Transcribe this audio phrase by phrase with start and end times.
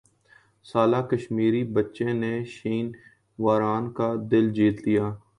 [0.65, 2.85] سالہ کشمیری بچے نے شین
[3.39, 5.05] وارن کا دل جیت لیا